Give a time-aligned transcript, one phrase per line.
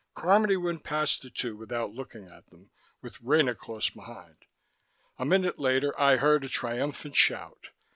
[0.15, 2.71] Carmody went past the two without looking at them,
[3.03, 4.47] with Rena close behind.
[5.19, 7.69] A minute later, I heard a triumphant shout.